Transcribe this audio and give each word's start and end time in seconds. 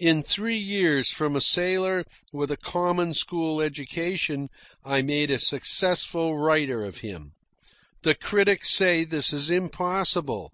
In 0.00 0.24
three 0.24 0.58
years, 0.58 1.10
from 1.10 1.36
a 1.36 1.40
sailor 1.40 2.04
with 2.32 2.50
a 2.50 2.56
common 2.56 3.14
school 3.14 3.60
education, 3.60 4.48
I 4.84 5.00
made 5.00 5.30
a 5.30 5.38
successful 5.38 6.36
writer 6.36 6.82
of 6.84 6.96
him. 7.02 7.34
The 8.02 8.16
critics 8.16 8.70
say 8.74 9.04
this 9.04 9.32
is 9.32 9.48
impossible. 9.48 10.50